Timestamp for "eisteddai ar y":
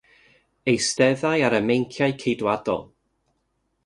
0.71-1.61